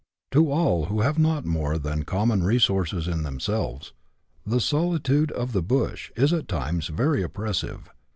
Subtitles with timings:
[0.31, 3.93] To all who have not more than common resources in themselves,
[4.43, 7.87] the solitude of" the bush" is at times very oppressive.